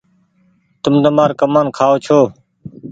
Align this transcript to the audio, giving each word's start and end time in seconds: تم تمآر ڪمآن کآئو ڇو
تم 0.81 0.93
تمآر 1.03 1.31
ڪمآن 1.39 1.65
کآئو 1.77 1.95
ڇو 2.05 2.19